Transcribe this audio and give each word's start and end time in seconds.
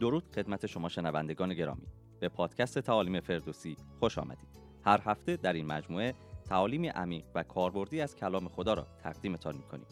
درود 0.00 0.24
خدمت 0.34 0.66
شما 0.66 0.88
شنوندگان 0.88 1.54
گرامی. 1.54 1.86
به 2.20 2.28
پادکست 2.28 2.78
تعالیم 2.78 3.20
فردوسی 3.20 3.76
خوش 3.98 4.18
آمدید. 4.18 4.48
هر 4.84 5.00
هفته 5.04 5.36
در 5.36 5.52
این 5.52 5.66
مجموعه 5.66 6.14
تعالیم 6.44 6.84
عمیق 6.84 7.24
و 7.34 7.42
کاربردی 7.42 8.00
از 8.00 8.16
کلام 8.16 8.48
خدا 8.48 8.74
را 8.74 8.86
تقدیمتان 9.02 9.56
می‌کنیم. 9.56 9.86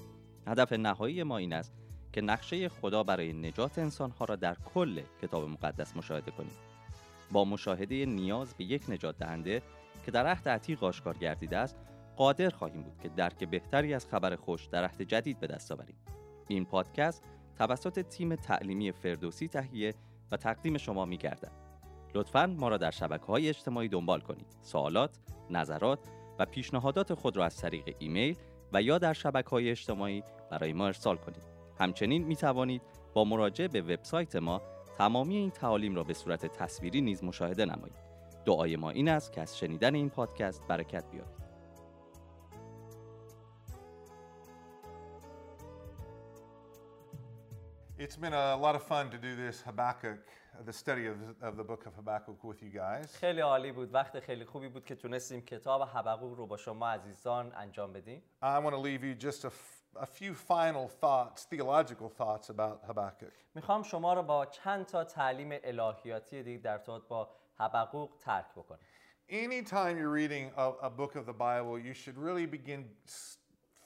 هدف 0.47 0.73
نهایی 0.73 1.23
ما 1.23 1.39
این 1.39 1.53
است 1.53 1.73
که 2.13 2.21
نقشه 2.21 2.69
خدا 2.69 3.03
برای 3.03 3.33
نجات 3.33 3.79
انسانها 3.79 4.25
را 4.25 4.37
در 4.37 4.57
کل 4.75 5.03
کتاب 5.23 5.49
مقدس 5.49 5.97
مشاهده 5.97 6.31
کنیم. 6.31 6.53
با 7.33 7.45
مشاهده 7.45 8.07
نیاز 8.07 8.55
به 8.55 8.65
یک 8.65 8.91
نجات 8.91 9.19
دهنده 9.19 9.63
که 10.05 10.11
در 10.11 10.27
عهد 10.27 10.49
عتیق 10.49 10.85
آشکار 10.85 11.17
گردیده 11.19 11.57
است 11.57 11.77
قادر 12.17 12.51
خواهیم 12.51 12.83
بود 12.83 12.99
که 13.03 13.09
درک 13.09 13.45
بهتری 13.45 13.95
از 13.95 14.07
خبر 14.07 14.37
خوش 14.37 14.67
در 14.67 14.85
عهد 14.85 15.03
جدید 15.03 15.41
به 15.41 15.47
دست 15.47 15.73
آوریم. 15.73 15.97
این 16.49 16.65
پادکست 16.65 17.23
توسط 17.59 18.01
تیم 18.01 18.37
تعلیمی 18.37 18.93
فردوسی 18.93 19.49
تهیه 19.49 19.95
و 20.33 20.37
تقدیم 20.37 20.79
شما 20.79 21.05
می 21.05 21.17
گردد. 21.17 21.53
لطفا 22.15 22.47
ما 22.47 22.69
را 22.69 22.77
در 22.77 22.91
شبکه 22.91 23.25
های 23.27 23.49
اجتماعی 23.49 23.89
دنبال 23.89 24.21
کنید. 24.21 24.47
سوالات، 24.63 25.19
نظرات 25.51 25.99
و 26.39 26.47
پیشنهادات 26.47 27.15
خود 27.15 27.37
را 27.37 27.45
از 27.45 27.57
طریق 27.57 27.97
ایمیل 27.99 28.37
و 28.73 28.83
یا 28.83 28.99
در 28.99 29.13
شبکه 29.13 29.51
های 29.51 29.71
اجتماعی 29.71 30.23
برای 30.51 30.73
ما 30.73 30.87
ارسال 30.87 31.17
کنید. 31.17 31.43
همچنین 31.79 32.25
می 32.25 32.37
توانید 32.37 32.83
با 33.15 33.25
مراجعه 33.25 33.69
به 33.69 33.83
وبسایت 33.83 34.37
ما 34.37 34.63
تمامی 34.99 35.37
این 35.37 35.51
تعالیم 35.51 35.95
را 35.95 36.05
به 36.05 36.15
صورت 36.15 36.47
تصویری 36.47 37.01
نیز 37.01 37.25
مشاهده 37.25 37.65
نمایید. 37.65 38.05
دعای 38.45 38.77
ما 38.77 38.91
این 38.91 39.09
است 39.09 39.33
که 39.33 39.41
از 39.41 39.59
شنیدن 39.59 39.95
این 39.95 40.11
پادکست 40.11 40.63
برکت 40.69 41.05
بیابید. 41.11 41.44
been 48.24 48.34
a 48.34 48.56
lot 48.56 48.76
of 48.76 48.84
fun 48.84 49.10
to 49.10 49.18
do 49.18 49.36
this 49.36 49.62
Habakkuk, 49.62 50.20
the 50.66 50.72
study 50.74 51.08
of 51.08 51.16
the, 51.20 51.48
of 51.48 51.58
the 51.58 51.64
book 51.64 51.86
of 51.86 51.94
Habakkuk 51.96 52.44
with 52.44 52.62
you 52.64 52.70
guys. 52.70 53.16
خیلی 53.20 53.42
عالی 53.42 53.72
بود 53.72 53.94
وقت 53.94 54.20
خیلی 54.20 54.46
خوبی 54.46 54.68
بود 54.68 54.86
که 54.86 54.96
تونستیم 54.96 55.42
کتاب 55.42 55.82
حبقوق 55.82 56.38
رو 56.38 56.48
با 56.48 56.58
شما 56.58 56.88
عزیزان 56.90 57.52
انجام 57.56 57.94
بدیم 57.94 58.24
I 58.44 58.60
want 58.60 58.72
to 58.74 58.78
leave 58.78 59.04
you 59.04 59.16
just 59.16 59.44
a, 59.46 59.48
f- 59.50 60.02
a 60.02 60.06
few 60.06 60.34
final 60.34 60.88
thoughts, 60.88 61.46
theological 61.46 62.10
thoughts 62.10 62.50
about 62.50 62.84
Habakkuk. 62.88 63.32
میخوام 63.56 63.84
شما 63.84 64.14
رو 64.14 64.24
با 64.24 64.46
چند 64.46 64.86
تا 64.86 65.04
تعلیم 65.04 65.50
الهیاتی 65.64 66.44
دیگه 66.44 66.58
در 66.60 66.72
ارتباط 66.72 67.08
با 67.08 67.30
حبقوق 67.60 68.16
ترک 68.20 68.46
بکنم 68.56 68.80
Anytime 69.32 69.96
you're 70.00 70.10
reading 70.22 70.50
a, 70.58 70.72
a 70.88 70.90
book 70.90 71.16
of 71.16 71.26
the 71.28 71.34
Bible, 71.48 71.78
you 71.78 71.94
should 71.94 72.18
really 72.18 72.48
begin 72.48 72.86
s- 73.06 73.38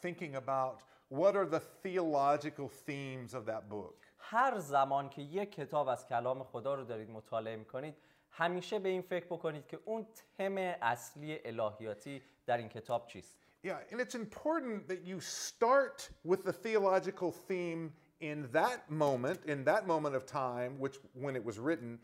thinking 0.01 0.35
about 0.35 0.75
what 1.09 1.35
are 1.35 1.45
the 1.45 1.59
theological 1.83 2.69
themes 2.87 3.33
of 3.33 3.45
that 3.45 3.67
book. 3.69 3.97
هر 4.27 4.59
زمان 4.59 5.09
که 5.09 5.21
یک 5.21 5.51
کتاب 5.51 5.87
از 5.87 6.07
کلام 6.07 6.43
خدا 6.43 6.75
رو 6.75 6.83
دارید 6.83 7.09
مطالعه 7.09 7.55
میکنید 7.55 7.95
همیشه 8.31 8.79
به 8.79 8.89
این 8.89 9.01
فکر 9.01 9.25
بکنید 9.25 9.67
که 9.67 9.79
اون 9.85 10.07
تم 10.37 10.57
اصلی 10.57 11.39
الهیاتی 11.45 12.21
در 12.45 12.57
این 12.57 12.69
کتاب 12.69 13.07
چیست 13.07 13.37
Yeah, 13.63 13.77
and 13.91 14.01
it's 14.01 14.15
important 14.15 14.89
that 14.89 15.05
you 15.05 15.21
start 15.21 16.09
with 16.25 16.43
the 16.43 16.51
theological 16.51 17.31
theme 17.31 17.93
in 18.19 18.49
that 18.51 18.91
moment, 18.91 19.39
in 19.45 19.63
that 19.63 19.87
moment 19.87 20.15
of 20.15 20.25
time, 20.25 20.77
which 20.79 20.97
when 21.13 21.37
it 21.37 21.45
was 21.45 21.59
written, 21.59 21.99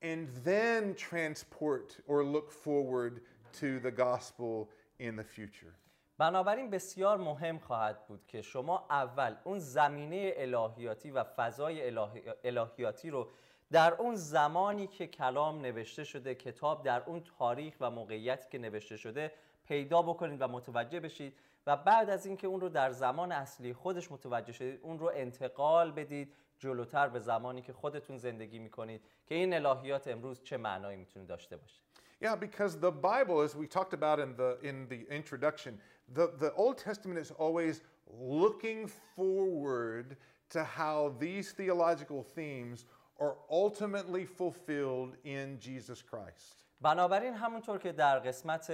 and 0.00 0.28
then 0.42 0.94
transport 0.94 1.98
or 2.06 2.24
look 2.24 2.50
forward 2.50 3.20
to 3.60 3.78
the 3.80 3.90
gospel 3.90 4.70
in 4.98 5.16
the 5.16 5.24
future. 5.24 5.74
بنابراین 6.21 6.69
بسیار 6.69 7.17
مهم 7.17 7.59
خواهد 7.59 8.07
بود 8.07 8.25
که 8.27 8.41
شما 8.41 8.85
اول 8.89 9.35
اون 9.43 9.59
زمینه 9.59 10.33
الهیاتی 10.35 11.11
و 11.11 11.23
فضای 11.23 11.87
الهی- 11.87 12.23
الهیاتی 12.43 13.09
رو 13.09 13.27
در 13.71 13.93
اون 13.93 14.15
زمانی 14.15 14.87
که 14.87 15.07
کلام 15.07 15.61
نوشته 15.61 16.03
شده 16.03 16.35
کتاب 16.35 16.83
در 16.83 17.03
اون 17.05 17.23
تاریخ 17.37 17.75
و 17.79 17.91
موقعیتی 17.91 18.49
که 18.49 18.57
نوشته 18.57 18.97
شده 18.97 19.31
پیدا 19.67 20.01
بکنید 20.01 20.41
و 20.41 20.47
متوجه 20.47 20.99
بشید 20.99 21.39
و 21.67 21.77
بعد 21.77 22.09
از 22.09 22.25
اینکه 22.25 22.47
اون 22.47 22.61
رو 22.61 22.69
در 22.69 22.91
زمان 22.91 23.31
اصلی 23.31 23.73
خودش 23.73 24.11
متوجه 24.11 24.53
شدید 24.53 24.79
اون 24.83 24.99
رو 24.99 25.11
انتقال 25.13 25.91
بدید 25.91 26.33
جلوتر 26.59 27.09
به 27.09 27.19
زمانی 27.19 27.61
که 27.61 27.73
خودتون 27.73 28.17
زندگی 28.17 28.59
می‌کنید 28.59 29.01
که 29.25 29.35
این 29.35 29.53
الهیات 29.53 30.07
امروز 30.07 30.43
چه 30.43 30.57
معنایی 30.57 30.97
می‌تونه 30.97 31.25
داشته 31.25 31.57
باشه. 31.57 31.81
Yeah, 32.21 32.35
because 32.35 32.77
the 32.77 32.91
Bible, 32.91 33.41
as 33.41 33.55
we 33.55 33.65
talked 33.65 33.93
about 33.93 34.19
in 34.19 34.35
the 34.35 34.59
in 34.61 34.87
the 34.87 35.07
introduction, 35.09 35.79
the, 36.13 36.31
the 36.39 36.53
Old 36.53 36.77
Testament 36.77 37.19
is 37.19 37.31
always 37.31 37.81
looking 38.19 38.87
forward 39.15 40.17
to 40.49 40.63
how 40.63 41.15
these 41.19 41.51
theological 41.51 42.23
themes 42.23 42.85
are 43.19 43.35
ultimately 43.49 44.25
fulfilled 44.25 45.15
in 45.23 45.59
Jesus 45.59 46.01
Christ. 46.01 46.55
بنابراین 46.81 47.33
همونطور 47.33 47.77
که 47.77 47.91
در 47.91 48.19
قسمت 48.19 48.71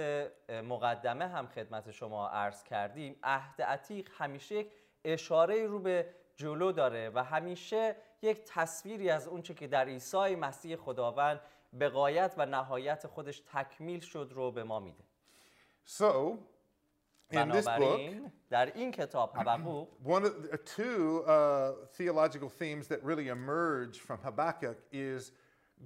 مقدمه 0.64 1.28
هم 1.28 1.46
خدمت 1.46 1.90
شما 1.90 2.28
عرض 2.28 2.62
کردیم 2.62 3.16
عهد 3.22 3.62
عتیق 3.62 4.08
همیشه 4.18 4.54
یک 4.54 4.72
اشاره 5.04 5.66
رو 5.66 5.78
به 5.78 6.06
جلو 6.36 6.72
داره 6.72 7.10
و 7.14 7.24
همیشه 7.24 7.96
یک 8.22 8.44
تصویری 8.46 9.10
از 9.10 9.28
اونچه 9.28 9.54
که 9.54 9.66
در 9.66 9.84
عیسی 9.84 10.36
مسیح 10.36 10.76
خداوند 10.76 11.40
به 11.72 11.88
غایت 11.88 12.34
و 12.36 12.46
نهایت 12.46 13.06
خودش 13.06 13.42
تکمیل 13.52 14.00
شد 14.00 14.30
رو 14.34 14.52
به 14.52 14.64
ما 14.64 14.80
میده 14.80 15.04
So, 15.86 16.38
in 17.31 17.49
this 17.49 17.65
book, 17.65 17.79
بنابراین 17.79 18.31
در 18.49 18.65
این 18.65 18.91
کتاب 18.91 19.37
حبقوق 19.37 19.87
one 20.03 20.23
of 20.23 20.51
the 20.51 20.57
two 20.57 21.23
uh, 21.25 21.87
theological 21.97 22.49
themes 22.49 22.87
that 22.87 23.03
really 23.03 23.27
emerge 23.27 23.99
from 23.99 24.19
Habakkuk 24.23 24.77
is 24.91 25.31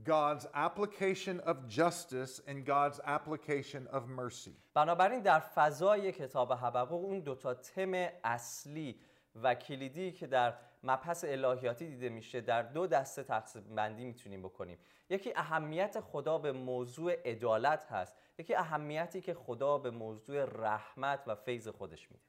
God's 0.04 0.46
application 0.54 1.40
of 1.42 1.68
justice 1.68 2.42
and 2.48 2.66
God's 2.66 3.00
application 3.06 3.88
of 3.92 4.08
mercy. 4.08 4.56
بنابراین 4.74 5.22
در 5.22 5.40
فضای 5.40 6.12
کتاب 6.12 6.54
حبقوق 6.54 7.06
اون 7.06 7.20
دوتا 7.20 7.54
تم 7.54 8.08
اصلی 8.24 9.00
و 9.43 9.55
کلیدی 9.55 10.13
که 10.13 10.27
در 10.27 10.55
مبحث 10.83 11.25
الهیاتی 11.29 11.89
دیده 11.89 12.09
میشه 12.09 12.41
در 12.41 12.63
دو 12.63 12.87
دسته 12.87 13.23
تقسیم 13.23 13.75
بندی 13.75 14.05
می‌تونیم 14.05 14.43
بکنیم 14.43 14.79
یکی 15.11 15.33
اهمیت 15.37 16.01
خدا 16.01 16.39
به 16.39 16.53
موضوع 16.53 17.13
عدالت 17.25 17.85
هست 17.85 18.17
یکی 18.39 18.55
اهمیتی 18.55 19.21
که 19.21 19.35
خدا 19.35 19.79
به 19.79 19.91
موضوع 19.91 20.45
رحمت 20.45 21.21
و 21.27 21.35
فیض 21.35 21.69
خودش 21.69 22.11
میده 22.11 22.23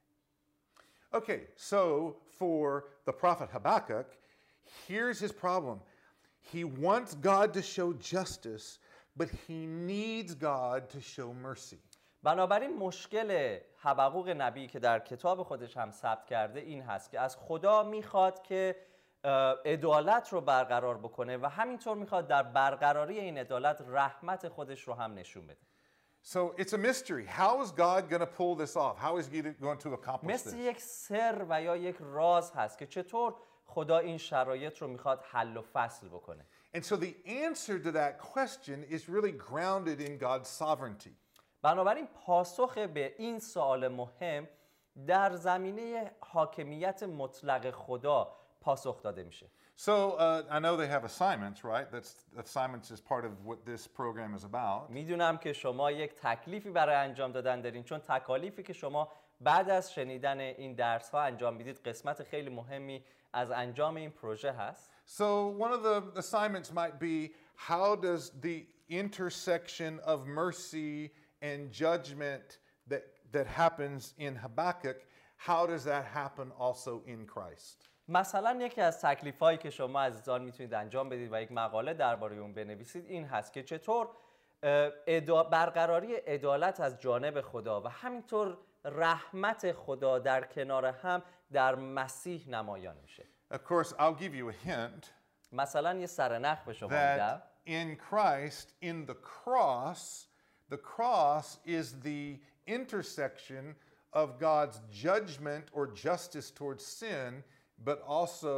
Okay, 1.13 1.41
so 1.55 2.15
for 2.39 2.85
the 3.05 3.13
prophet 3.13 3.47
Habakkuk, 3.51 4.07
here's 4.87 5.19
his 5.19 5.31
problem. 5.31 5.79
He 6.51 6.63
wants 6.63 7.13
God 7.13 7.53
to 7.53 7.61
show 7.61 7.93
justice, 7.93 8.79
but 9.15 9.29
he 9.47 9.67
needs 9.67 10.33
God 10.33 10.89
to 10.89 10.99
show 10.99 11.31
mercy. 11.33 11.77
بنابراین 12.23 12.77
مشکل 12.77 13.59
حبقوق 13.77 14.29
نبی 14.29 14.67
که 14.67 14.79
در 14.79 14.99
کتاب 14.99 15.43
خودش 15.43 15.77
هم 15.77 15.91
ثبت 15.91 16.25
کرده 16.25 16.59
این 16.59 16.81
هست 16.81 17.11
که 17.11 17.19
از 17.19 17.37
خدا 17.37 17.83
می‌خواد 17.83 18.43
که 18.43 18.75
عدالت 19.65 20.29
رو 20.33 20.41
برقرار 20.41 20.97
بکنه 20.97 21.37
و 21.37 21.45
همینطور 21.45 21.97
می‌خواد 21.97 22.27
در 22.27 22.43
برقراری 22.43 23.19
این 23.19 23.37
عدالت 23.37 23.83
رحمت 23.87 24.47
خودش 24.47 24.87
رو 24.87 24.93
هم 24.93 25.13
نشون 25.13 25.47
بده 25.47 25.57
So 26.25 26.53
it's 26.57 26.71
a 26.71 26.77
mystery. 26.77 27.25
How 27.25 27.61
is 27.61 27.71
God 27.71 28.09
going 28.09 28.25
to 28.27 28.31
pull 28.39 28.55
this 28.55 28.77
off? 28.77 28.97
How 28.97 29.17
is 29.17 29.27
he 29.27 29.41
going 29.41 29.77
to 29.79 29.93
accomplish 29.93 30.33
مثل 30.33 30.51
this? 30.51 30.59
یک 30.59 30.79
سر 30.81 31.45
و 31.49 31.61
یا 31.61 31.77
یک 31.77 31.95
راز 31.99 32.51
هست 32.51 32.77
که 32.77 32.87
چطور 32.87 33.35
خدا 33.65 33.97
این 33.97 34.17
شرایط 34.17 34.77
رو 34.77 34.87
می‌خواد 34.87 35.23
حل 35.23 35.57
و 35.57 35.61
فصل 35.61 36.07
بکنه 36.07 36.45
And 36.75 36.85
so 36.85 36.95
the 36.95 37.15
answer 37.25 37.79
to 37.79 37.91
that 37.91 38.19
question 38.33 38.83
is 38.89 39.09
really 39.09 39.31
grounded 39.31 39.99
in 40.01 40.17
God's 40.17 40.47
sovereignty. 40.47 41.22
بنابراین 41.63 42.07
پاسخ 42.25 42.77
به 42.77 43.15
این 43.17 43.39
سوال 43.39 43.87
مهم 43.87 44.47
در 45.07 45.35
زمینه 45.35 46.11
حاکمیت 46.19 47.03
مطلق 47.03 47.71
خدا 47.71 48.35
پاسخ 48.61 49.01
داده 49.01 49.23
میشه 49.23 49.49
So 49.75 49.91
uh, 50.19 50.43
I 50.51 50.59
know 50.59 50.77
they 50.77 50.87
have 50.87 51.03
assignments, 51.03 51.63
right? 51.63 51.87
That's 51.91 52.13
assignments 52.37 52.91
is 52.91 53.01
part 53.01 53.25
of 53.25 53.31
what 53.43 53.65
this 53.65 53.87
program 53.87 54.35
is 54.35 54.43
about. 54.43 54.89
می‌دونم 54.89 55.37
که 55.37 55.53
شما 55.53 55.91
یک 55.91 56.15
تکلیفی 56.15 56.69
برای 56.69 56.95
انجام 56.95 57.31
دادن 57.31 57.61
دارین 57.61 57.83
چون 57.83 57.99
تکالیفی 57.99 58.63
که 58.63 58.73
شما 58.73 59.11
بعد 59.41 59.69
از 59.69 59.93
شنیدن 59.93 60.39
این 60.39 60.73
درس 60.73 61.09
ها 61.09 61.21
انجام 61.21 61.53
می‌دید 61.53 61.77
قسمت 61.77 62.23
خیلی 62.23 62.49
مهمی 62.49 63.03
از 63.33 63.51
انجام 63.51 63.95
این 63.95 64.09
پروژه 64.11 64.51
هست 64.51 64.91
So 65.05 65.49
one 65.59 65.71
of 65.71 65.83
the 65.83 66.19
assignments 66.19 66.71
might 66.71 66.99
be 66.99 67.33
how 67.55 67.95
does 67.95 68.31
the 68.41 68.65
intersection 68.89 69.99
of 69.99 70.25
mercy 70.25 71.11
and 71.49 71.59
judgment 71.71 72.47
that 72.89 73.03
that 73.35 73.47
happens 73.47 74.13
in 74.17 74.35
Habakkuk, 74.35 74.99
how 75.37 75.61
does 75.71 75.83
that 75.91 76.05
happen 76.05 76.47
also 76.65 76.93
in 77.05 77.25
Christ? 77.25 77.89
مثلا 78.07 78.57
یکی 78.61 78.81
از 78.81 79.01
تکلیف 79.01 79.39
هایی 79.39 79.57
که 79.57 79.69
شما 79.69 80.01
عزیزان 80.01 80.43
می‌تونید 80.43 80.73
انجام 80.73 81.09
بدید 81.09 81.33
و 81.33 81.41
یک 81.41 81.51
مقاله 81.51 81.93
درباره 81.93 82.37
اون 82.37 82.53
بنویسید 82.53 83.05
این 83.05 83.25
هست 83.25 83.53
که 83.53 83.63
چطور 83.63 84.09
برقراری 85.51 86.15
عدالت 86.15 86.79
از 86.79 86.99
جانب 86.99 87.41
خدا 87.41 87.81
و 87.81 87.87
همینطور 87.87 88.57
رحمت 88.85 89.71
خدا 89.71 90.19
در 90.19 90.43
کنار 90.43 90.85
هم 90.85 91.23
در 91.51 91.75
مسیح 91.75 92.49
نمایان 92.49 92.97
میشه 93.01 93.23
Of 93.53 93.57
course, 93.57 93.93
I'll 93.99 94.19
give 94.19 94.33
you 94.35 94.49
a 94.49 94.67
hint. 94.67 95.11
مثلا 95.51 95.93
یه 95.93 96.05
سرنخ 96.05 96.63
به 96.63 96.73
شما 96.73 96.89
میدم 96.89 97.41
in 97.65 97.95
Christ, 97.95 98.73
in 98.81 99.05
the 99.05 99.15
cross, 99.15 100.27
the 100.73 100.77
cross 100.95 101.47
is 101.77 101.85
the 102.09 102.23
intersection 102.77 103.63
of 104.21 104.27
God's 104.39 104.77
judgment 105.05 105.65
or 105.77 105.85
justice 106.07 106.47
towards 106.59 106.83
sin, 106.99 107.43
but 107.87 107.97
also 108.17 108.55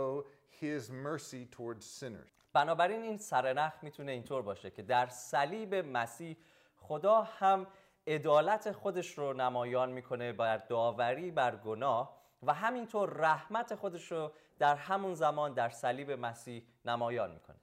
his 0.62 0.82
mercy 1.08 1.44
towards 1.52 1.86
sinners. 1.86 2.32
بنابراین 2.54 3.02
این 3.02 3.18
سرنخ 3.18 3.74
می‌تونه 3.82 4.12
اینطور 4.12 4.42
باشه 4.42 4.72
که 4.72 4.82
در 4.82 5.08
صلیب 5.08 5.76
مسیح 5.76 6.38
خدا 6.78 7.22
هم 7.22 7.68
عدالت 8.08 8.72
خودش 8.72 9.18
رو 9.18 9.34
نمایان 9.34 9.92
می‌کنه 9.92 10.34
بر 10.34 10.58
داوری 10.58 11.32
بر 11.32 11.56
گناه 11.56 12.18
و 12.44 12.54
همینطور 12.54 13.10
رحمت 13.10 13.76
خودش 13.76 14.12
رو 14.12 14.32
در 14.60 14.76
همون 14.76 15.14
زمان 15.14 15.54
در 15.54 15.70
صلیب 15.70 16.12
مسیح 16.12 16.64
نمایان 16.86 17.32
می‌کنه 17.32 17.60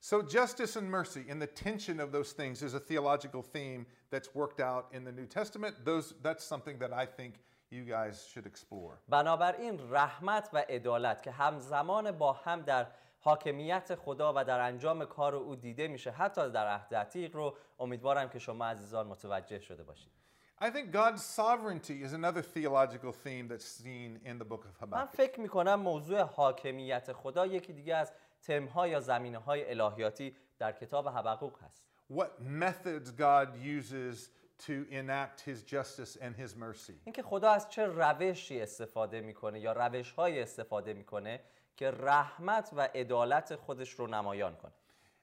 So, 0.00 0.20
justice 0.20 0.74
and 0.74 0.90
mercy 0.90 1.24
and 1.30 1.40
the 1.40 1.46
tension 1.46 2.00
of 2.00 2.10
those 2.10 2.32
things 2.32 2.62
is 2.62 2.74
a 2.74 2.80
theological 2.80 3.40
theme 3.40 3.86
that's 4.10 4.34
worked 4.34 4.60
out 4.60 4.88
in 4.92 5.04
the 5.04 5.12
New 5.12 5.26
Testament. 5.26 5.76
Those, 5.84 6.14
that's 6.22 6.44
something 6.44 6.76
that 6.78 6.92
I 6.92 7.06
think 7.06 7.34
you 7.70 7.84
guys 7.84 8.26
should 8.32 8.46
explore. 8.46 8.98
بنابراین 9.08 9.80
رحمت 9.90 10.50
و 10.52 10.58
عدالت 10.68 11.22
که 11.22 11.30
همزمان 11.30 12.12
با 12.12 12.32
هم 12.32 12.60
در 12.60 12.86
حاکمیت 13.20 13.94
خدا 13.94 14.32
و 14.36 14.44
در 14.44 14.60
انجام 14.60 15.04
کار 15.04 15.34
او 15.34 15.56
دیده 15.56 15.88
میشه 15.88 16.10
حتی 16.10 16.50
در 16.50 16.66
عهد 16.66 16.94
عتیق 16.94 17.36
رو 17.36 17.56
امیدوارم 17.78 18.28
که 18.28 18.38
شما 18.38 18.66
عزیزان 18.66 19.06
متوجه 19.06 19.58
شده 19.58 19.82
باشید 19.82 20.12
I 20.60 20.70
think 20.70 20.92
God's 20.92 21.24
sovereignty 21.24 22.02
is 22.02 22.12
another 22.12 22.40
theological 22.40 23.12
theme 23.12 23.48
that's 23.48 23.66
seen 23.82 24.20
in 24.24 24.38
the 24.38 24.44
book 24.44 24.64
of 24.64 24.88
من 24.88 25.06
Habakkuk. 25.06 25.16
فکر 25.16 25.40
میکنم 25.40 25.74
موضوع 25.74 26.20
حاکمیت 26.20 27.12
خدا 27.12 27.46
یکی 27.46 27.72
دیگه 27.72 27.96
از 27.96 28.12
تمها 28.41 28.87
یا 28.87 28.99
زمینه 28.99 29.37
های 29.37 29.69
الهیاتی 29.69 30.35
در 30.59 30.71
کتاب 30.71 31.07
حبقوق 31.07 31.59
هست 31.63 31.83
What 32.13 32.41
methods 32.41 33.11
God 33.11 33.49
uses 33.57 34.29
to 34.67 34.85
enact 34.89 35.41
his 35.41 35.63
justice 35.63 36.15
and 36.15 36.35
his 36.35 36.55
mercy. 36.55 36.93
اینکه 37.05 37.23
خدا 37.23 37.51
از 37.51 37.69
چه 37.69 37.85
روشی 37.85 38.61
استفاده 38.61 39.21
می‌کنه 39.21 39.59
یا 39.59 39.71
روش 39.71 40.11
های 40.11 40.41
استفاده 40.41 40.93
می‌کنه 40.93 41.39
که 41.77 41.91
رحمت 41.91 42.69
و 42.73 42.81
عدالت 42.81 43.55
خودش 43.55 43.91
رو 43.91 44.07
نمایان 44.07 44.55
کنه 44.55 44.71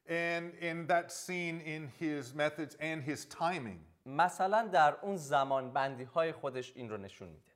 And, 0.07 0.53
and 0.61 0.87
that's 0.87 1.15
seen 1.15 1.61
in 1.75 1.89
his 2.01 2.35
methods 2.35 2.75
and 2.75 3.03
his 3.11 3.25
timing. 3.25 3.81
مثلا 4.07 4.69
در 4.73 4.97
اون 5.03 5.17
زمان 5.17 5.73
بندی 5.73 6.05
های 6.05 6.33
خودش 6.33 6.73
این 6.77 6.91
رو 6.91 6.97
نشون 6.97 7.29
میده 7.29 7.54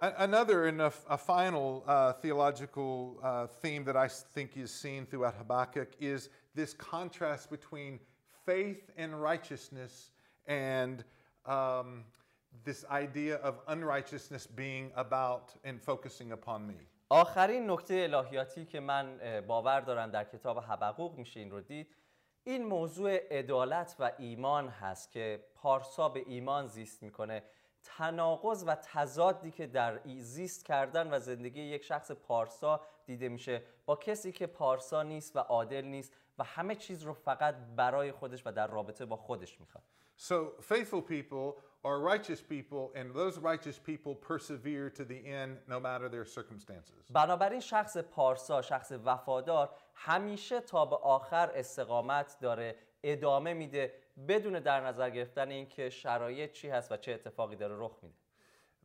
Another 0.00 0.66
and 0.66 0.82
a, 0.82 0.92
a 1.08 1.16
final 1.16 1.82
uh, 1.86 2.12
theological 2.12 3.18
uh, 3.22 3.46
theme 3.46 3.84
that 3.84 3.96
I 3.96 4.04
s- 4.06 4.24
think 4.34 4.56
is 4.56 4.70
seen 4.70 5.06
throughout 5.06 5.34
Habakkuk 5.34 5.88
is 6.00 6.28
this 6.54 6.74
contrast 6.74 7.48
between 7.48 8.00
faith 8.44 8.90
and 8.98 9.22
righteousness 9.22 10.10
and 10.46 11.04
um, 11.46 12.04
this 12.64 12.84
idea 12.90 13.36
of 13.36 13.54
unrighteousness 13.68 14.46
being 14.46 14.92
about 14.96 15.54
and 15.64 15.80
focusing 15.80 16.32
upon 16.32 16.66
me. 16.66 16.74
آخرین 17.10 17.70
نکته 17.70 17.94
الهیاتی 17.94 18.64
که 18.64 18.80
من 18.80 19.18
اه، 19.22 19.40
باور 19.40 19.80
دارم 19.80 20.10
در 20.10 20.24
کتاب 20.24 20.58
حبقوق 20.58 21.18
میشه 21.18 21.40
این 21.40 21.50
رو 21.50 21.60
دید 21.60 21.96
این 22.44 22.64
موضوع 22.66 23.18
عدالت 23.38 23.96
و 23.98 24.12
ایمان 24.18 24.68
هست 24.68 25.10
که 25.10 25.44
پارسا 25.54 26.08
به 26.08 26.22
ایمان 26.26 26.66
زیست 26.66 27.02
میکنه 27.02 27.42
تناقض 27.83 28.63
و 28.67 28.75
تضادی 28.75 29.51
که 29.51 29.67
در 29.67 29.99
ای- 30.03 30.21
زیست 30.21 30.65
کردن 30.65 31.13
و 31.13 31.19
زندگی 31.19 31.61
یک 31.61 31.83
شخص 31.83 32.11
پارسا 32.11 32.81
دیده 33.05 33.29
میشه 33.29 33.63
با 33.85 33.95
کسی 33.95 34.31
که 34.31 34.47
پارسا 34.47 35.03
نیست 35.03 35.35
و 35.35 35.39
عادل 35.39 35.81
نیست 35.85 36.13
و 36.39 36.43
همه 36.43 36.75
چیز 36.75 37.03
رو 37.03 37.13
فقط 37.13 37.55
برای 37.75 38.11
خودش 38.11 38.47
و 38.47 38.51
در 38.51 38.67
رابطه 38.67 39.05
با 39.05 39.15
خودش 39.15 39.59
می‌خواد 39.59 39.83
So, 40.21 40.61
faithful 40.61 41.01
people 41.01 41.55
are 41.85 41.97
righteous 42.13 42.41
people, 42.41 42.83
and 42.99 43.13
those 43.19 43.35
righteous 43.51 43.79
people 43.89 44.13
persevere 44.29 44.89
to 44.99 45.03
the 45.05 45.19
end 45.41 45.51
no 45.73 45.79
matter 45.79 46.09
their 46.09 46.25
circumstances. 46.25 47.11
بنابراین 47.13 47.59
شخص 47.59 47.97
پارسا 47.97 48.61
شخص 48.61 48.91
وفادار 49.05 49.69
همیشه 49.93 50.61
تا 50.61 50.85
به 50.85 50.95
آخر 50.95 51.51
استقامت 51.55 52.37
داره 52.41 52.75
ادامه 53.03 53.53
میده 53.53 53.93
بدون 54.27 54.59
در 54.59 54.87
نظر 54.87 55.09
گرفتن 55.09 55.49
اینکه 55.49 55.89
شرایط 55.89 56.51
چی 56.51 56.69
هست 56.69 56.91
و 56.91 56.97
چه 56.97 57.11
اتفاقی 57.11 57.55
داره 57.55 57.75
رخ 57.79 57.99
میده 58.01 58.15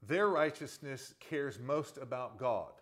Their 0.09 0.29
righteousness 0.29 1.15
cares 1.31 1.59
most 1.59 1.97
about 1.99 2.39
God. 2.39 2.81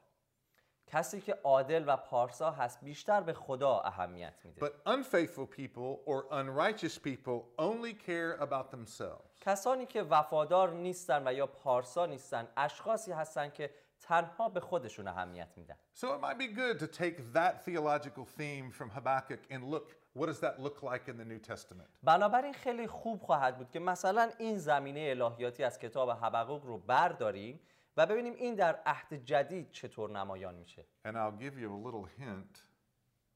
کسی 0.86 1.20
که 1.20 1.34
عادل 1.44 1.84
و 1.86 1.96
پارسا 1.96 2.50
هست 2.50 2.84
بیشتر 2.84 3.20
به 3.20 3.32
خدا 3.32 3.80
اهمیت 3.80 4.34
میده 4.44 4.66
But 4.66 4.72
unfaithful 4.88 5.46
people 5.56 6.00
or 6.06 6.24
unrighteous 6.30 6.98
people 6.98 7.42
only 7.58 7.94
care 8.06 8.36
about 8.40 8.70
themselves. 8.70 9.30
کسانی 9.40 9.86
که 9.86 10.02
وفادار 10.02 10.70
نیستن 10.70 11.28
و 11.28 11.32
یا 11.32 11.46
پارسا 11.46 12.06
نیستن 12.06 12.48
اشخاصی 12.56 13.12
هستن 13.12 13.50
که 13.50 13.70
تنها 14.00 14.48
به 14.48 14.60
خودشون 14.60 15.08
اهمیت 15.08 15.48
میدن 15.56 15.76
So 15.94 16.04
it 16.04 16.20
might 16.20 16.38
be 16.38 16.48
good 16.48 16.78
to 16.78 16.86
take 16.86 17.32
that 17.32 17.64
theological 17.64 18.24
theme 18.24 18.70
from 18.70 18.90
Habakkuk 18.90 19.40
and 19.50 19.64
look 19.64 19.96
what 20.13 20.27
does 20.27 20.39
that 20.39 20.59
look 20.59 20.83
like 20.83 21.07
in 21.11 21.17
the 21.17 21.25
New 21.25 21.39
Testament? 21.39 21.89
بنابراین 22.03 22.53
خیلی 22.53 22.87
خوب 22.87 23.21
خواهد 23.21 23.57
بود 23.57 23.69
که 23.71 23.79
مثلا 23.79 24.31
این 24.39 24.57
زمینه 24.57 24.99
الهیاتی 25.09 25.63
از 25.63 25.79
کتاب 25.79 26.09
حبقوق 26.09 26.65
رو 26.65 26.77
برداریم 26.77 27.59
و 27.97 28.05
ببینیم 28.05 28.33
این 28.33 28.55
در 28.55 28.79
عهد 28.85 29.13
جدید 29.13 29.71
چطور 29.71 30.09
نمایان 30.11 30.55
میشه 30.55 30.85
And 31.05 31.11
I'll 31.11 31.41
give 31.41 31.59
you 31.59 31.69
a 31.71 31.87
little 31.87 32.21
hint. 32.21 32.63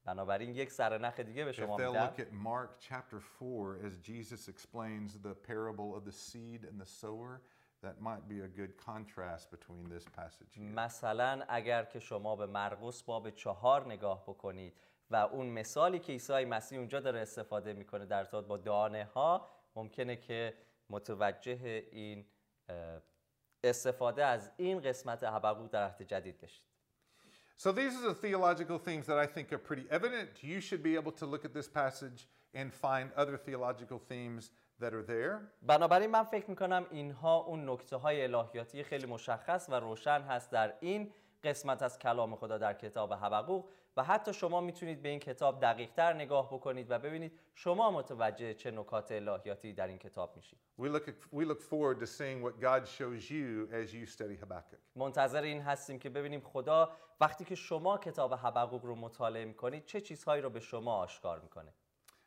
بنابراین 0.04 0.54
یک 0.54 0.70
سرنخ 0.70 1.20
دیگه 1.20 1.44
به 1.44 1.52
If 1.52 1.56
شما 1.56 1.76
they'll 1.76 1.80
میدم 1.80 2.06
look 2.06 2.20
at 2.20 2.32
Mark 2.32 2.70
chapter 2.80 3.20
4 3.38 3.78
as 3.86 4.08
Jesus 4.08 4.48
explains 4.48 5.18
the 5.22 5.34
parable 5.48 5.96
of 5.96 6.04
the 6.04 6.12
seed 6.12 6.64
and 6.64 6.80
the 6.80 6.90
sower, 7.00 7.40
that 7.82 8.00
might 8.00 8.28
be 8.28 8.40
a 8.40 8.48
good 8.48 8.72
contrast 8.76 9.50
between 9.50 9.88
this 9.88 10.04
passage 10.16 10.54
here. 10.54 10.74
مثلا 10.74 11.44
اگر 11.48 11.84
که 11.84 11.98
شما 11.98 12.36
به 12.36 12.46
مرقس 12.46 13.02
باب 13.02 13.30
چهار 13.30 13.86
نگاه 13.86 14.22
بکنید 14.22 14.74
و 15.11 15.15
اون 15.15 15.45
مثالی 15.45 15.99
که 15.99 16.13
عیسی 16.13 16.45
مسیح 16.45 16.79
اونجا 16.79 16.99
داره 16.99 17.19
استفاده 17.19 17.73
می‌کنه 17.73 18.05
در 18.05 18.17
ارتباط 18.17 18.45
با 18.45 18.57
دانه 18.57 19.03
ها 19.03 19.47
ممکنه 19.75 20.15
که 20.15 20.53
متوجه 20.89 21.83
این 21.91 22.25
استفاده 23.63 24.25
از 24.25 24.51
این 24.57 24.81
قسمت 24.81 25.23
حبقوق 25.23 25.69
در 25.69 25.83
عهد 25.83 26.01
جدید 26.01 26.41
بشید 26.41 26.67
So 27.59 27.71
these 27.71 27.95
are 27.95 28.09
the 28.09 28.13
theological 28.13 28.77
themes 28.77 29.07
that 29.07 29.17
I 29.17 29.25
think 29.25 29.51
are 29.51 29.57
pretty 29.57 29.87
evident. 29.89 30.29
You 30.43 30.61
should 30.61 30.83
be 30.83 30.93
able 30.95 31.11
to 31.21 31.25
look 31.25 31.43
at 31.43 31.53
this 31.55 31.67
passage 31.67 32.27
and 32.53 32.71
find 32.71 33.05
other 33.21 33.35
theological 33.35 33.99
themes 34.11 34.51
that 34.79 34.93
are 34.93 35.03
there. 35.03 35.39
بنابراین 35.61 36.11
من 36.11 36.23
فکر 36.23 36.49
می‌کنم 36.49 36.85
اینها 36.91 37.37
اون 37.37 37.69
نکته 37.69 37.95
های 37.95 38.23
الهیاتی 38.23 38.83
خیلی 38.83 39.05
مشخص 39.05 39.67
و 39.69 39.79
روشن 39.79 40.21
هست 40.21 40.51
در 40.51 40.73
این 40.79 41.13
قسمت 41.43 41.81
از 41.81 41.99
کلام 41.99 42.35
خدا 42.35 42.57
در 42.57 42.73
کتاب 42.73 43.13
حبقوق 43.13 43.69
و 43.97 44.03
حتی 44.03 44.33
شما 44.33 44.61
می‌تونید 44.61 45.01
به 45.01 45.09
این 45.09 45.19
کتاب 45.19 45.61
دقیقتر 45.61 46.13
نگاه 46.13 46.47
بکنید 46.53 46.91
و 46.91 46.99
ببینید 46.99 47.39
شما 47.55 47.91
متوجه 47.91 48.53
چه 48.53 48.71
نکات 48.71 49.11
الهیاتی 49.11 49.73
در 49.73 49.87
این 49.87 49.97
کتاب 49.97 50.35
میشید 50.35 50.59
We 50.79 50.85
look, 50.85 51.07
at, 51.07 51.37
we 51.39 51.45
look 51.45 51.61
forward 51.61 51.99
to 51.99 52.07
seeing 52.07 52.41
what 52.41 52.61
God 52.61 52.87
shows 52.87 53.31
you 53.31 53.67
as 53.71 53.93
you 53.93 54.05
study 54.05 54.37
Habakkuk. 54.45 54.79
منتظر 54.95 55.41
این 55.41 55.61
هستیم 55.61 55.99
که 55.99 56.09
ببینیم 56.09 56.41
خدا 56.41 56.91
وقتی 57.21 57.45
که 57.45 57.55
شما 57.55 57.97
کتاب 57.97 58.33
حبقوق 58.33 58.85
رو 58.85 58.95
مطالعه 58.95 59.45
می‌کنید 59.45 59.85
چه 59.85 60.01
چیزهایی 60.01 60.41
رو 60.41 60.49
به 60.49 60.59
شما 60.59 60.95
آشکار 60.95 61.39
می‌کنه 61.39 61.73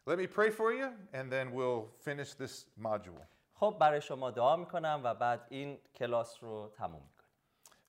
Let 0.08 0.16
me 0.16 0.26
pray 0.26 0.50
for 0.50 0.72
you, 0.72 0.88
and 1.12 1.30
then 1.30 1.52
we'll 1.54 2.08
finish 2.08 2.34
this 2.34 2.84
module. 2.84 3.24
خب 3.54 3.76
برای 3.80 4.00
شما 4.00 4.30
دعا 4.30 4.56
می‌کنم 4.56 5.00
و 5.04 5.14
بعد 5.14 5.46
این 5.48 5.78
کلاس 5.94 6.42
رو 6.42 6.72
تموم 6.74 7.02
می‌کنیم 7.02 7.30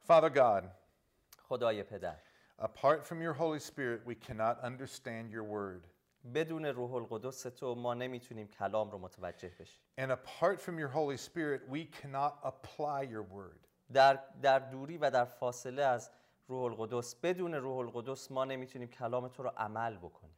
Father 0.07 0.35
God, 0.35 0.65
خدای 1.43 1.83
پدر 1.83 2.17
apart 2.61 3.05
from 3.05 3.21
your 3.21 3.33
Holy 3.33 3.59
Spirit, 3.59 4.01
we 4.05 4.15
cannot 4.15 4.59
understand 4.63 5.31
your 5.31 5.43
word. 5.43 5.87
بدون 6.33 6.65
روح 6.65 6.93
القدس 6.93 7.41
تو 7.41 7.75
ما 7.75 7.93
نمی‌تونیم 7.93 8.47
کلام 8.47 8.91
رو 8.91 8.97
متوجه 8.97 9.51
بشیم 9.59 9.81
And 9.97 10.11
apart 10.11 10.61
from 10.61 10.77
your 10.79 10.87
Holy 10.87 11.17
Spirit, 11.17 11.61
we 11.69 11.85
cannot 11.85 12.33
apply 12.43 13.01
your 13.01 13.23
word. 13.23 13.67
در, 13.93 14.19
در 14.41 14.59
دوری 14.59 14.97
و 14.97 15.11
در 15.11 15.25
fاصله 15.25 15.83
از 15.83 16.11
روح 16.47 16.63
القدس 16.63 17.15
بدون 17.15 17.53
روح 17.53 17.77
القدس 17.77 18.31
ما 18.31 18.45
نمی‌تونیم 18.45 18.87
کلام 18.87 19.27
تو 19.27 19.43
رو 19.43 19.51
عمل 19.57 19.97
بکنیم 19.97 20.37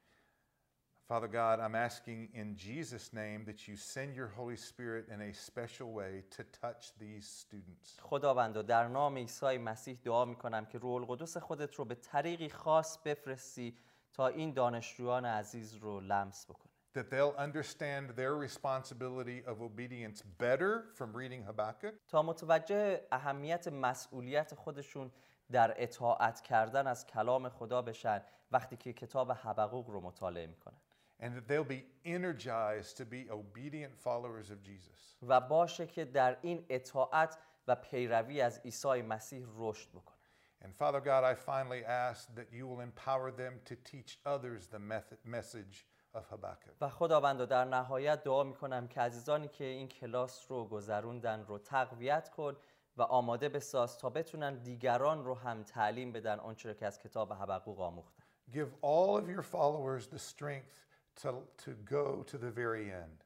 Father 1.05 1.27
God, 1.27 1.59
I'm 1.59 1.75
asking 1.75 2.29
in 2.33 2.55
Jesus' 2.55 3.11
name 3.11 3.43
that 3.45 3.67
you 3.67 3.75
send 3.75 4.15
your 4.15 4.29
Holy 4.29 4.55
Spirit 4.55 5.09
in 5.09 5.19
a 5.29 5.33
special 5.33 5.91
way 5.91 6.23
to 6.35 6.43
touch 6.61 6.93
these 6.97 7.27
students. 7.27 7.99
خداوندا 8.01 8.61
در 8.61 8.87
نام 8.87 9.15
عیسی 9.15 9.57
مسیح 9.57 9.99
دعا 10.03 10.25
می‌کنم 10.25 10.65
که 10.65 10.77
روح 10.77 10.95
القدس 10.95 11.37
خودت 11.37 11.75
رو 11.75 11.85
به 11.85 11.95
طریقی 11.95 12.49
خاص 12.49 12.97
بفرستی 12.97 13.77
تا 14.13 14.27
این 14.27 14.53
دانشجویان 14.53 15.25
عزیز 15.25 15.75
رو 15.75 15.99
لمس 15.99 16.45
بکنه. 16.45 16.71
That 16.97 17.09
they'll 17.09 17.35
understand 17.37 18.15
their 18.15 18.35
responsibility 18.47 19.43
of 19.51 19.61
obedience 19.61 20.21
better 20.39 20.73
from 20.95 21.13
reading 21.13 21.43
Habakkuk, 21.43 21.93
تا 22.07 22.21
متوجه 22.23 23.01
اهمیت 23.11 23.67
مسئولیت 23.67 24.55
خودشون 24.55 25.11
در 25.51 25.83
اطاعت 25.83 26.41
کردن 26.41 26.87
از 26.87 27.05
کلام 27.05 27.49
خدا 27.49 27.81
بشن 27.81 28.21
وقتی 28.51 28.77
که 28.77 28.93
کتاب 28.93 29.31
حبقوق 29.31 29.89
رو 29.89 30.01
مطالعه 30.01 30.47
می‌کنن. 30.47 30.77
and 31.22 31.34
that 31.34 31.48
they'll 31.48 31.64
be 31.64 31.84
energized 32.04 32.96
to 32.96 33.04
be 33.04 33.26
obedient 33.30 33.92
followers 33.96 34.50
of 34.50 34.62
Jesus. 34.62 35.16
و 35.22 35.40
باشه 35.40 35.86
که 35.86 36.04
در 36.04 36.38
این 36.42 36.66
اطاعت 36.68 37.38
و 37.68 37.74
پیروی 37.74 38.40
از 38.40 38.60
عیسی 38.64 39.02
مسیح 39.02 39.46
رشد 39.56 39.88
بکنن 39.90 40.18
And 40.60 40.74
Father 40.74 41.00
God, 41.00 41.22
I 41.22 41.34
finally 41.34 41.84
ask 41.84 42.34
that 42.34 42.48
you 42.52 42.66
will 42.66 42.80
empower 42.80 43.30
them 43.30 43.60
to 43.64 43.76
teach 43.76 44.18
others 44.26 44.66
the 44.66 44.78
method, 44.78 45.18
message 45.24 45.86
of 46.14 46.26
Habakkuk. 46.30 46.74
و 46.80 46.88
خداوند 46.88 47.44
در 47.44 47.64
نهایت 47.64 48.24
دعا 48.24 48.44
میکنم 48.44 48.88
که 48.88 49.00
عزیزانی 49.00 49.48
که 49.48 49.64
این 49.64 49.88
کلاس 49.88 50.50
رو 50.50 50.64
گذروندن 50.64 51.44
رو 51.44 51.58
تقویت 51.58 52.28
کن 52.28 52.56
و 52.96 53.02
آماده 53.02 53.48
بساز 53.48 53.98
تا 53.98 54.10
بتونن 54.10 54.62
دیگران 54.62 55.24
رو 55.24 55.34
هم 55.34 55.62
تعلیم 55.62 56.12
بدن 56.12 56.38
آنچه 56.38 56.68
را 56.68 56.74
که 56.74 56.86
از 56.86 56.98
کتاب 56.98 57.32
حبقوق 57.32 57.80
آموختن 57.80 58.22
Give 58.52 58.72
all 58.82 59.18
of 59.18 59.28
your 59.28 59.42
followers 59.42 60.06
the 60.06 60.18
strength 60.18 60.88
to, 61.21 61.27
to 61.57 61.71
go 61.85 62.23
to 62.23 62.37
the 62.37 62.51
very 62.51 62.91
end. 62.91 63.23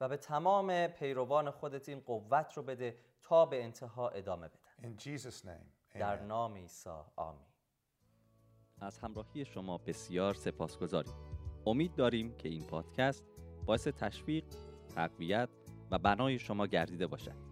و 0.00 0.08
به 0.08 0.16
تمام 0.16 0.86
پیروان 0.86 1.50
خودت 1.50 1.88
این 1.88 2.00
قوت 2.00 2.52
رو 2.56 2.62
بده 2.62 2.98
تا 3.22 3.46
به 3.46 3.64
انتها 3.64 4.08
ادامه 4.08 4.48
بدن 4.48 4.58
In 4.82 5.02
Jesus' 5.02 5.44
name, 5.44 5.98
در. 5.98 6.20
نام 6.20 6.54
عیسی 6.54 6.90
آمین 7.16 7.46
از 8.80 8.98
همراهی 8.98 9.44
شما 9.44 9.78
بسیار 9.78 10.34
سپاسگزاریم. 10.34 11.12
امید 11.66 11.94
داریم 11.94 12.36
که 12.36 12.48
این 12.48 12.62
پادکست 12.62 13.24
باعث 13.66 13.88
تشویق، 13.88 14.44
تقویت 14.94 15.48
و 15.90 15.98
بنای 15.98 16.38
شما 16.38 16.66
گردیده 16.66 17.06
باشد. 17.06 17.50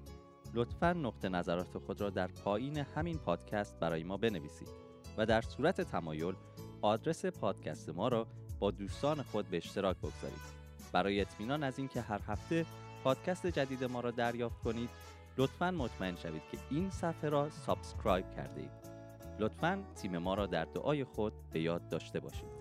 لطفا 0.55 0.93
نقطه 0.93 1.29
نظرات 1.29 1.79
خود 1.79 2.01
را 2.01 2.11
در 2.11 2.27
پایین 2.27 2.77
همین 2.79 3.19
پادکست 3.19 3.79
برای 3.79 4.05
ما 4.05 4.17
بنویسید 4.17 4.69
و 5.17 5.27
در 5.27 5.41
صورت 5.41 5.81
تمایل 5.81 6.35
آدرس 6.83 7.27
پادکست 7.27 7.89
ما 7.89 8.09
را 8.09 8.27
با 8.59 8.71
دوستان 8.71 9.23
خود 9.23 9.51
به 9.51 9.57
اشتراک 9.57 9.97
بگذارید. 9.97 10.59
برای 10.93 11.21
اطمینان 11.21 11.63
از 11.63 11.79
اینکه 11.79 12.01
هر 12.01 12.21
هفته 12.29 12.67
پادکست 13.05 13.47
جدید 13.47 13.85
ما 13.85 14.01
را 14.01 14.11
دریافت 14.11 14.63
کنید، 14.63 14.91
لطفا 15.39 15.71
مطمئن 15.71 16.17
شوید 16.17 16.43
که 16.51 16.59
این 16.71 16.91
صفحه 16.91 17.31
را 17.31 17.51
subscribe 17.51 18.25
کرده 18.37 18.61
اید. 18.61 18.71
لطفا 19.39 19.85
تیم 20.03 20.19
ما 20.19 20.35
را 20.35 20.47
در 20.47 20.65
دعای 20.65 21.05
خود 21.05 21.33
به 21.53 21.61
یاد 21.61 21.89
داشته 21.89 22.21
باشید. 22.21 22.58